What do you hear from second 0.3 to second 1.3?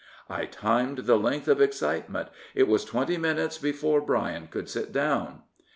"I timed the